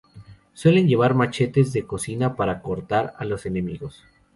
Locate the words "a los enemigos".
3.19-4.03